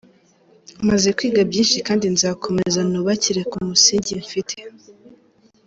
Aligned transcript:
Maze 0.87 1.07
kwiga 1.17 1.41
byinshi 1.49 1.77
kandi 1.87 2.05
nzakomeza 2.15 2.79
nubakire 2.91 3.41
ku 3.51 3.57
musingi 3.67 4.13
mfite”. 4.25 4.55